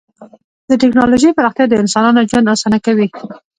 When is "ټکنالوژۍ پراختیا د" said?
0.81-1.73